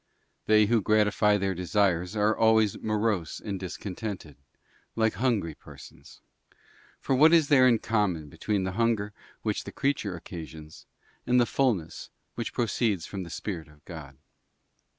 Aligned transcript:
They 0.47 0.65
who 0.65 0.81
gratify 0.81 1.37
their 1.37 1.53
desires 1.53 2.15
are 2.15 2.35
always 2.35 2.75
morose 2.79 3.39
and 3.39 3.59
discontented, 3.59 4.35
like 4.95 5.13
hungry 5.13 5.53
persons: 5.53 6.21
for 6.99 7.13
what 7.13 7.33
is 7.35 7.49
there 7.49 7.67
in 7.67 7.77
common 7.77 8.27
between 8.27 8.63
the 8.63 8.71
hunger 8.71 9.13
which 9.43 9.63
the 9.63 9.71
creature 9.71 10.15
occasions, 10.15 10.87
and 11.27 11.39
the 11.39 11.45
fulness 11.45 12.09
which 12.33 12.51
proceeds 12.51 13.05
from 13.05 13.21
the 13.21 13.29
Spirit 13.29 13.67
of 13.67 13.85
God? 13.85 14.17